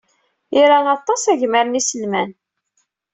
[0.61, 2.31] Ira aṭas agmar n yiselman.